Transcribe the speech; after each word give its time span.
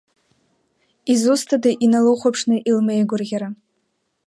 Дызусҭада 1.05 1.71
иналыхәаԥшны 1.85 2.55
илмеигәырӷьара! 2.69 3.49